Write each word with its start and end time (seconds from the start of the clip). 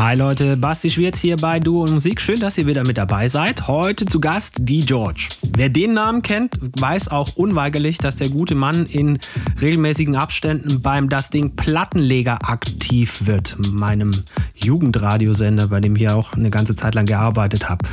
Hi 0.00 0.14
Leute, 0.14 0.56
Basti 0.56 0.90
Schwierz 0.90 1.18
hier 1.18 1.34
bei 1.34 1.58
Duo 1.58 1.82
und 1.82 1.92
Musik. 1.92 2.20
Schön, 2.20 2.38
dass 2.38 2.56
ihr 2.56 2.68
wieder 2.68 2.86
mit 2.86 2.98
dabei 2.98 3.26
seid. 3.26 3.66
Heute 3.66 4.06
zu 4.06 4.20
Gast 4.20 4.58
die 4.60 4.86
George. 4.86 5.26
Wer 5.56 5.70
den 5.70 5.92
Namen 5.92 6.22
kennt, 6.22 6.56
weiß 6.80 7.08
auch 7.08 7.34
unweigerlich, 7.34 7.98
dass 7.98 8.14
der 8.14 8.28
gute 8.28 8.54
Mann 8.54 8.86
in 8.86 9.18
regelmäßigen 9.60 10.14
Abständen 10.14 10.82
beim 10.82 11.08
Das 11.08 11.30
Ding 11.30 11.56
Plattenleger 11.56 12.38
aktiv 12.48 13.26
wird. 13.26 13.56
Meinem 13.72 14.12
Jugendradiosender, 14.54 15.66
bei 15.66 15.80
dem 15.80 15.96
ich 15.96 16.08
auch 16.08 16.32
eine 16.32 16.50
ganze 16.50 16.76
Zeit 16.76 16.94
lang 16.94 17.06
gearbeitet 17.06 17.68
habe. 17.68 17.84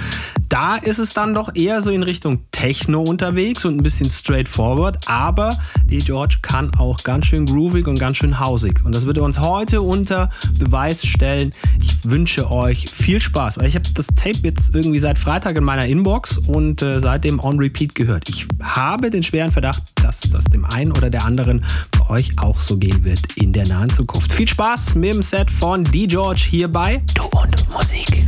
Da 0.55 0.77
ist 0.77 0.99
es 0.99 1.11
dann 1.11 1.33
doch 1.33 1.53
eher 1.53 1.81
so 1.81 1.91
in 1.91 2.01
Richtung 2.01 2.39
Techno 2.49 3.01
unterwegs 3.01 3.65
und 3.65 3.75
ein 3.75 3.83
bisschen 3.83 4.09
straightforward, 4.09 4.97
aber 5.05 5.53
die 5.83 5.97
George 5.97 6.37
kann 6.41 6.73
auch 6.75 7.03
ganz 7.03 7.25
schön 7.25 7.45
groovig 7.45 7.87
und 7.87 7.99
ganz 7.99 8.15
schön 8.15 8.39
hausig. 8.39 8.79
Und 8.85 8.95
das 8.95 9.05
wird 9.05 9.17
uns 9.17 9.37
heute 9.37 9.81
unter 9.81 10.29
Beweis 10.57 11.05
stellen. 11.05 11.51
Ich 11.81 12.09
wünsche 12.09 12.49
euch 12.49 12.89
viel 12.89 13.19
Spaß, 13.19 13.57
weil 13.57 13.67
ich 13.67 13.75
habe 13.75 13.89
das 13.95 14.07
Tape 14.15 14.37
jetzt 14.43 14.73
irgendwie 14.73 14.99
seit 14.99 15.19
Freitag 15.19 15.57
in 15.57 15.65
meiner 15.65 15.87
Inbox 15.87 16.37
und 16.37 16.81
äh, 16.81 17.01
seitdem 17.01 17.41
on 17.41 17.59
repeat 17.59 17.93
gehört. 17.93 18.29
Ich 18.29 18.47
habe 18.63 19.09
den 19.09 19.23
schweren 19.23 19.51
Verdacht, 19.51 19.83
dass 19.95 20.21
das 20.21 20.45
dem 20.45 20.63
einen 20.63 20.93
oder 20.93 21.09
der 21.09 21.25
anderen 21.25 21.65
bei 21.91 22.09
euch 22.09 22.31
auch 22.39 22.61
so 22.61 22.77
gehen 22.77 23.03
wird 23.03 23.19
in 23.35 23.51
der 23.51 23.67
nahen 23.67 23.89
Zukunft. 23.89 24.31
Viel 24.31 24.47
Spaß 24.47 24.95
mit 24.95 25.15
dem 25.15 25.21
Set 25.21 25.51
von 25.51 25.83
D. 25.83 26.07
George 26.07 26.45
hier 26.49 26.69
bei 26.69 27.01
Du 27.13 27.23
und 27.25 27.69
Musik. 27.73 28.25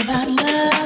about 0.00 0.28
love. 0.28 0.81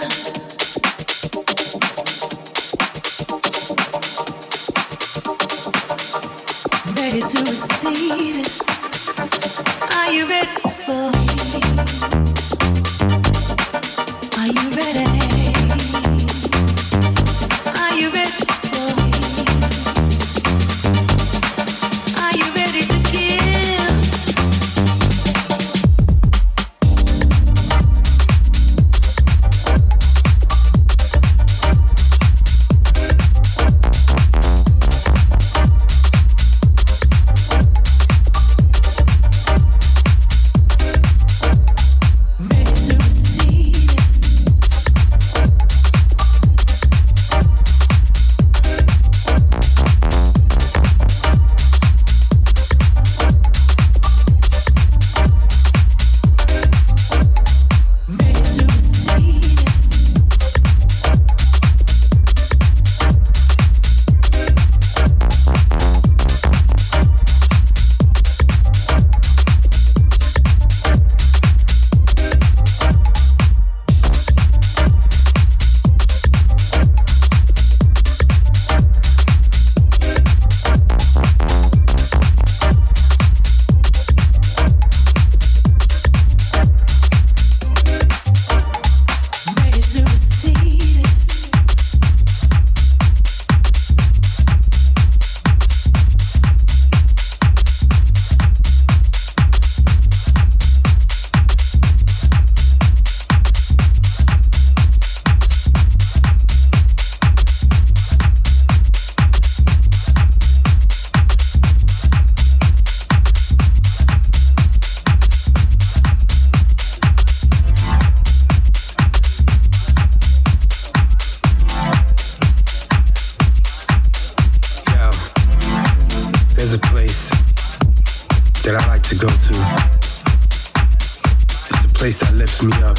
lifts 132.63 132.63
me 132.63 132.83
up. 132.85 132.99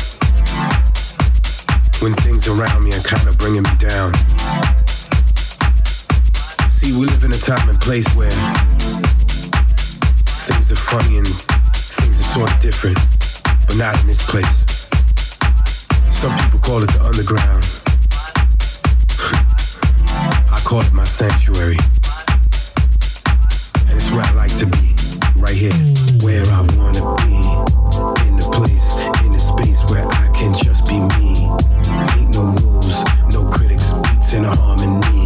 When 2.01 2.13
things 2.13 2.47
around 2.47 2.83
me 2.83 2.93
are 2.93 3.01
kind 3.01 3.27
of 3.27 3.37
bringing 3.37 3.63
me 3.63 3.69
down. 3.79 4.13
See, 6.69 6.91
we 6.93 7.05
live 7.05 7.23
in 7.23 7.31
a 7.33 7.37
time 7.37 7.67
and 7.69 7.79
place 7.79 8.07
where 8.13 8.31
things 10.45 10.71
are 10.71 10.75
funny 10.75 11.17
and 11.17 11.27
things 11.27 12.19
are 12.19 12.23
sort 12.23 12.51
of 12.53 12.59
different, 12.59 12.97
but 13.67 13.77
not 13.77 13.99
in 14.01 14.07
this 14.07 14.23
place. 14.25 14.65
Some 16.11 16.35
people 16.37 16.59
call 16.59 16.83
it 16.83 16.91
the 16.91 17.01
underground. 17.03 17.65
I 20.51 20.59
call 20.63 20.81
it 20.81 20.93
my 20.93 21.05
sanctuary. 21.05 21.77
And 23.87 23.97
it's 23.97 24.11
where 24.11 24.23
I 24.23 24.31
like 24.33 24.55
to 24.57 24.65
be, 24.65 24.93
right 25.35 25.55
here, 25.55 25.73
where 26.21 26.45
I 26.45 26.61
wanna 26.77 27.15
be. 27.25 27.36
harmony. 34.79 35.16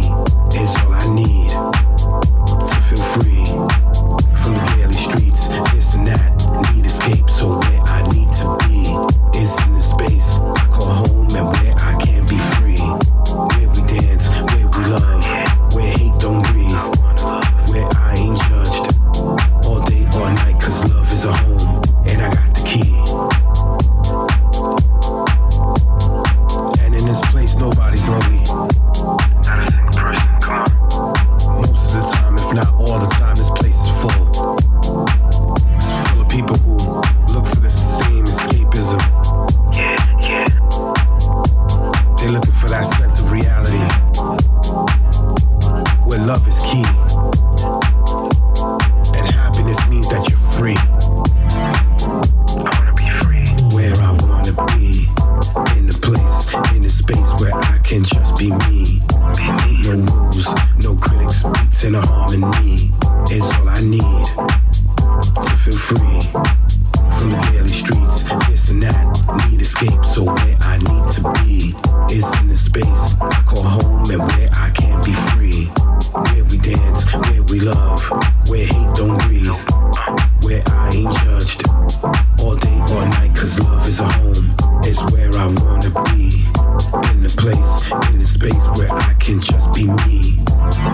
love, 77.62 78.02
where 78.48 78.66
hate 78.66 78.94
don't 78.94 79.18
breathe, 79.26 79.46
where 80.42 80.62
I 80.66 80.90
ain't 80.94 81.12
judged. 81.22 81.62
All 82.40 82.56
day, 82.56 82.78
or 82.90 83.04
night, 83.06 83.34
cause 83.34 83.58
love 83.60 83.86
is 83.86 84.00
a 84.00 84.04
home. 84.04 84.50
It's 84.82 85.00
where 85.12 85.30
I 85.30 85.46
wanna 85.46 85.90
be. 86.10 86.42
In 87.14 87.22
the 87.22 87.32
place, 87.38 87.72
in 88.10 88.18
the 88.18 88.26
space 88.26 88.66
where 88.76 88.90
I 88.90 89.14
can 89.20 89.40
just 89.40 89.72
be 89.72 89.86
me. 89.86 90.42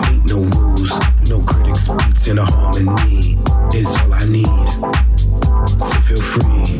Ain't 0.09 0.25
no 0.25 0.45
rules, 0.57 0.93
no 1.27 1.41
critics 1.41 1.87
beats 1.87 2.27
in 2.27 2.37
a 2.37 2.45
harmony. 2.45 3.37
Is 3.73 3.89
all 4.01 4.13
I 4.13 4.25
need 4.29 4.69
to 5.79 5.95
feel 6.05 6.21
free 6.21 6.77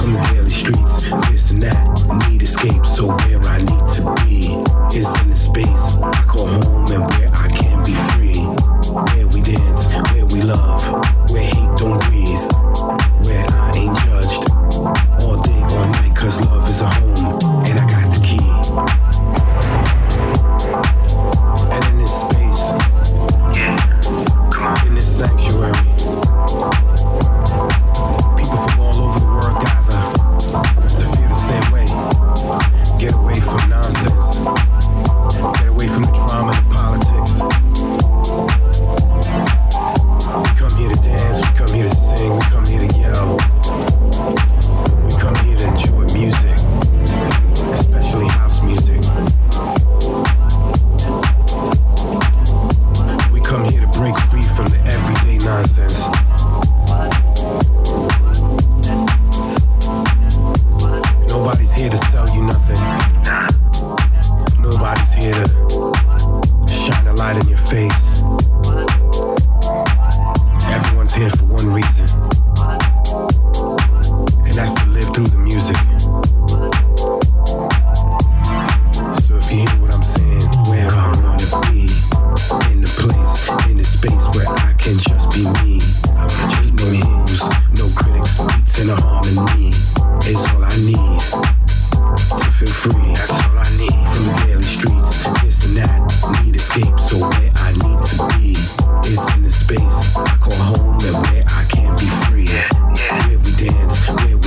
from 0.00 0.12
the 0.14 0.20
daily 0.32 0.50
streets. 0.50 1.02
This 1.30 1.50
and 1.50 1.62
that, 1.62 1.78
need 2.30 2.42
escape. 2.42 2.84
So 2.86 3.06
where 3.08 3.40
I 3.40 3.58
need 3.58 3.86
to 3.96 4.02
be 4.24 4.58
is 4.96 5.08
in 5.22 5.30
the 5.30 5.36
space 5.36 5.96
I 6.02 6.24
call 6.26 6.46
home 6.46 6.90
and 6.90 7.10
where 7.10 7.30
I 7.32 7.35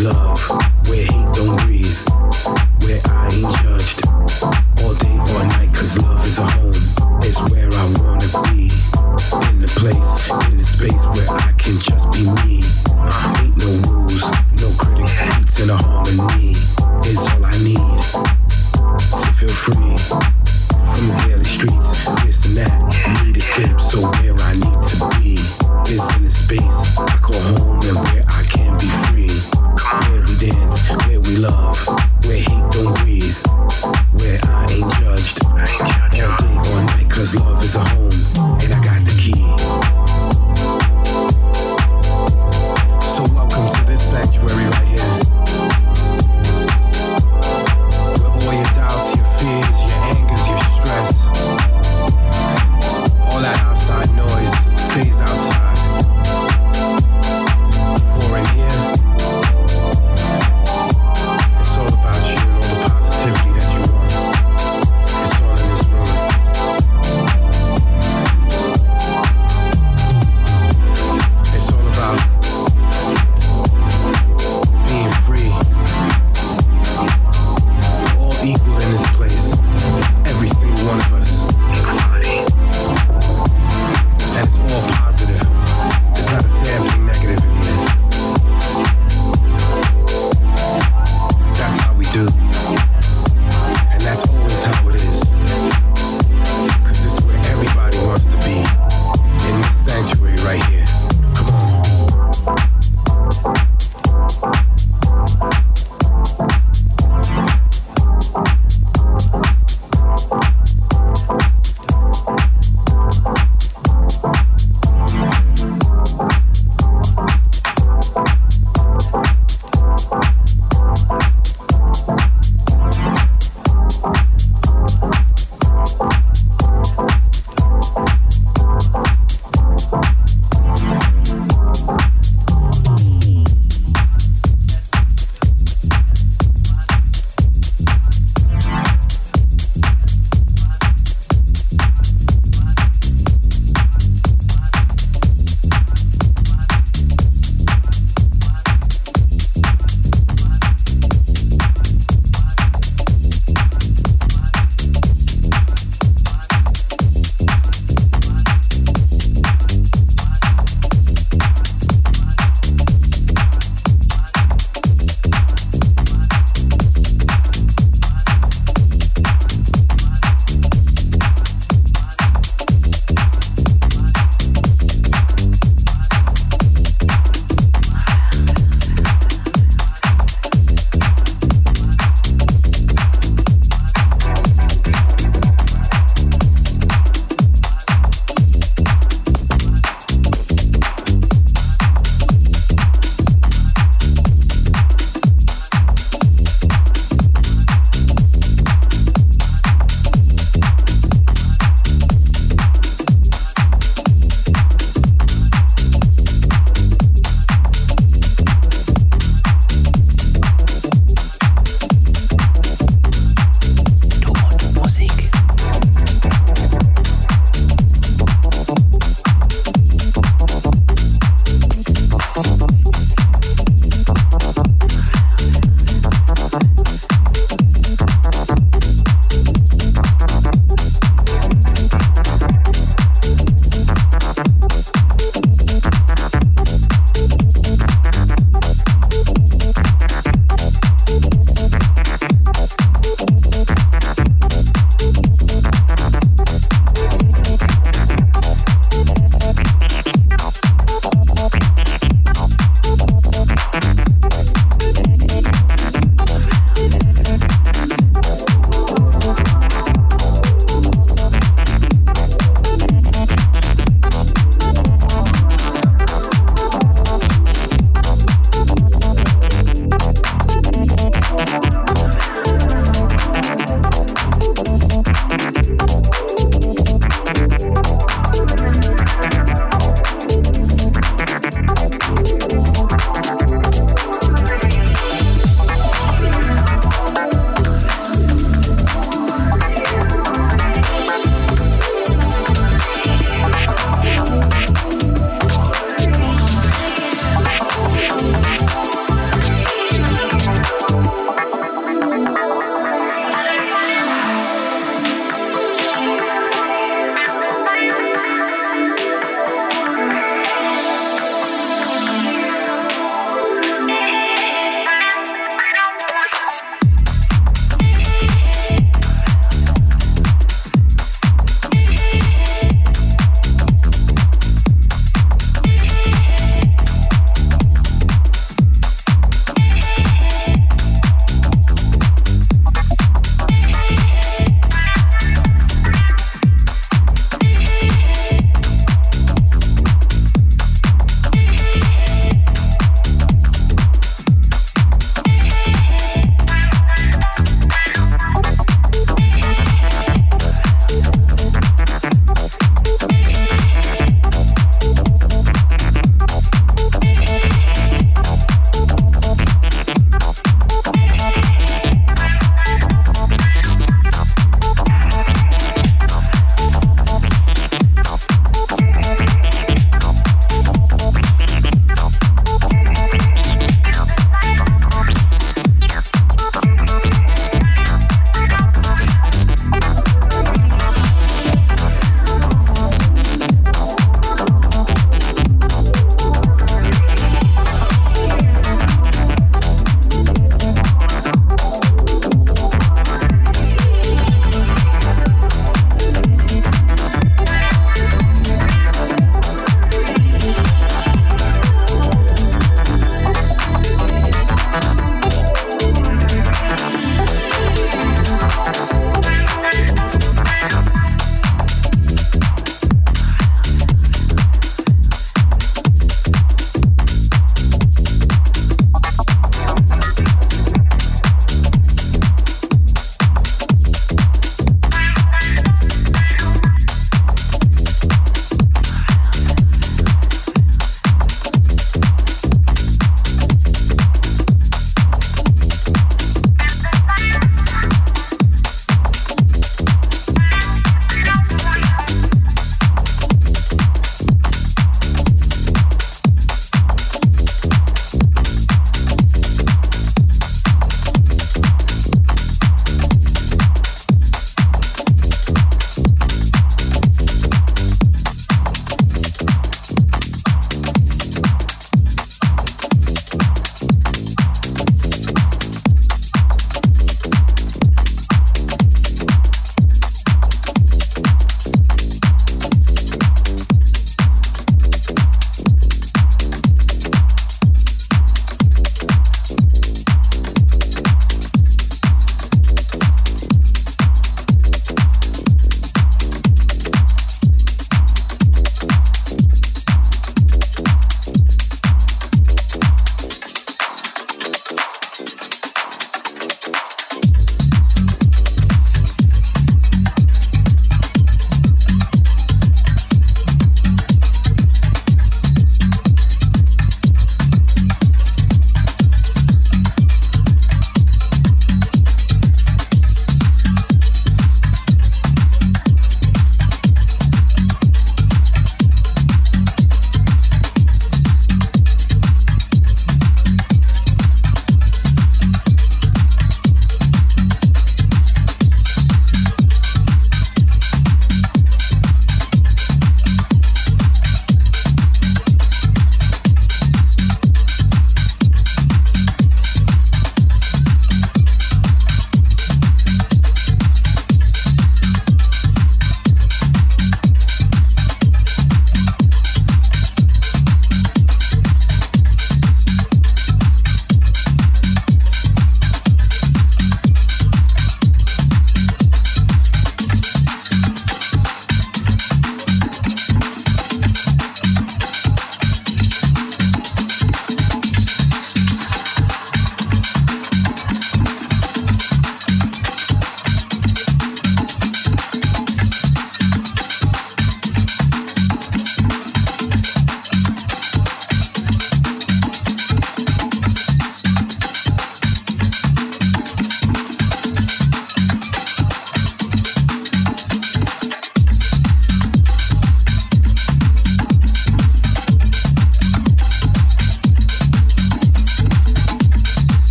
love, 0.00 0.40
where 0.88 1.04
hate 1.04 1.34
don't 1.34 1.56
breathe. 1.60 1.79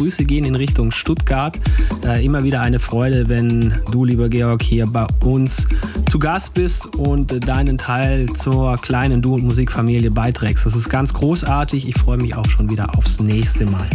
Grüße 0.00 0.24
gehen 0.24 0.46
in 0.46 0.54
Richtung 0.54 0.92
Stuttgart. 0.92 1.60
Äh, 2.06 2.24
immer 2.24 2.42
wieder 2.42 2.62
eine 2.62 2.78
Freude, 2.78 3.28
wenn 3.28 3.74
du, 3.92 4.06
lieber 4.06 4.30
Georg, 4.30 4.62
hier 4.62 4.86
bei 4.86 5.06
uns 5.22 5.68
zu 6.08 6.18
Gast 6.18 6.54
bist 6.54 6.96
und 6.96 7.46
deinen 7.46 7.76
Teil 7.76 8.24
zur 8.24 8.78
kleinen 8.78 9.20
Du- 9.20 9.34
und 9.34 9.44
Musikfamilie 9.44 10.10
beiträgst. 10.10 10.64
Das 10.64 10.74
ist 10.74 10.88
ganz 10.88 11.12
großartig. 11.12 11.86
Ich 11.86 11.96
freue 11.96 12.16
mich 12.16 12.34
auch 12.34 12.48
schon 12.48 12.70
wieder 12.70 12.96
aufs 12.96 13.20
nächste 13.20 13.66
Mal. 13.66 13.86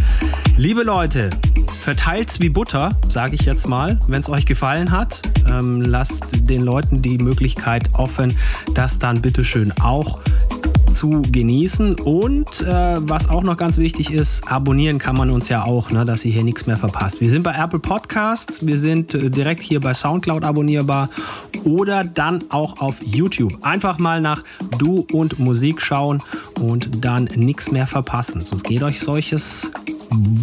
Liebe 0.57 0.83
Leute, 0.83 1.31
verteilt's 1.79 2.39
wie 2.39 2.49
Butter, 2.49 2.95
sage 3.07 3.33
ich 3.33 3.41
jetzt 3.41 3.67
mal. 3.67 3.99
Wenn 4.07 4.21
es 4.21 4.29
euch 4.29 4.45
gefallen 4.45 4.91
hat, 4.91 5.23
ähm, 5.49 5.81
lasst 5.81 6.47
den 6.47 6.61
Leuten 6.61 7.01
die 7.01 7.17
Möglichkeit 7.17 7.89
offen, 7.93 8.37
das 8.75 8.99
dann 8.99 9.21
bitteschön 9.21 9.73
auch 9.81 10.19
zu 10.21 10.34
genießen. 11.01 11.95
Und 11.95 12.61
äh, 12.61 12.95
was 12.99 13.29
auch 13.29 13.43
noch 13.43 13.57
ganz 13.57 13.77
wichtig 13.77 14.11
ist, 14.11 14.51
abonnieren 14.51 14.97
kann 14.97 15.15
man 15.15 15.29
uns 15.29 15.49
ja 15.49 15.63
auch, 15.63 15.91
ne, 15.91 16.05
dass 16.05 16.23
ihr 16.25 16.31
hier 16.31 16.43
nichts 16.43 16.67
mehr 16.67 16.77
verpasst. 16.77 17.21
Wir 17.21 17.29
sind 17.29 17.43
bei 17.43 17.53
Apple 17.53 17.79
Podcasts, 17.79 18.65
wir 18.65 18.77
sind 18.77 19.13
äh, 19.13 19.29
direkt 19.29 19.61
hier 19.61 19.79
bei 19.79 19.93
Soundcloud 19.93 20.43
abonnierbar 20.43 21.09
oder 21.63 22.03
dann 22.03 22.43
auch 22.49 22.81
auf 22.81 22.97
YouTube. 23.05 23.57
Einfach 23.65 23.99
mal 23.99 24.21
nach 24.21 24.43
Du 24.77 25.05
und 25.11 25.39
Musik 25.39 25.81
schauen 25.81 26.21
und 26.59 27.03
dann 27.03 27.25
nichts 27.35 27.71
mehr 27.71 27.87
verpassen. 27.87 28.41
Sonst 28.41 28.63
geht 28.63 28.83
euch 28.83 28.99
solches 28.99 29.71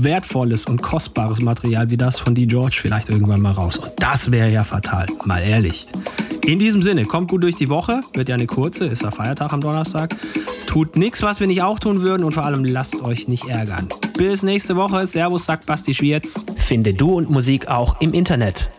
wertvolles 0.02 0.66
und 0.66 0.82
kostbares 0.82 1.40
Material 1.40 1.90
wie 1.90 1.96
das 1.96 2.18
von 2.18 2.34
D. 2.34 2.46
George 2.46 2.78
vielleicht 2.80 3.08
irgendwann 3.08 3.40
mal 3.40 3.52
raus. 3.52 3.78
Und 3.78 3.92
das 3.98 4.30
wäre 4.30 4.50
ja 4.50 4.64
fatal, 4.64 5.06
mal 5.24 5.38
ehrlich. 5.38 5.86
In 6.44 6.58
diesem 6.58 6.82
Sinne, 6.82 7.04
kommt 7.04 7.30
gut 7.30 7.44
durch 7.44 7.54
die 7.54 7.68
Woche, 7.68 8.00
wird 8.14 8.28
ja 8.28 8.34
eine 8.34 8.46
kurze, 8.46 8.86
ist 8.86 9.04
ja 9.04 9.12
Feiertag 9.12 9.52
am 9.52 9.60
Donnerstag. 9.60 10.16
Tut 10.72 10.96
nichts, 10.96 11.20
was 11.20 11.38
wir 11.38 11.46
nicht 11.46 11.60
auch 11.60 11.78
tun 11.78 12.00
würden 12.00 12.24
und 12.24 12.32
vor 12.32 12.46
allem 12.46 12.64
lasst 12.64 13.02
euch 13.02 13.28
nicht 13.28 13.46
ärgern. 13.46 13.90
Bis 14.16 14.42
nächste 14.42 14.74
Woche. 14.74 15.06
Servus, 15.06 15.44
sagt 15.44 15.66
Basti 15.66 15.92
Schwierz. 15.92 16.46
Finde 16.56 16.94
Du 16.94 17.12
und 17.12 17.28
Musik 17.28 17.68
auch 17.68 18.00
im 18.00 18.14
Internet. 18.14 18.70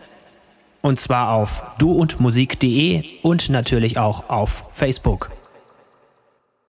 Und 0.82 0.98
zwar 0.98 1.30
auf 1.30 1.62
duundmusik.de 1.78 3.04
und 3.22 3.48
natürlich 3.48 3.96
auch 3.96 4.28
auf 4.28 4.64
Facebook. 4.72 5.30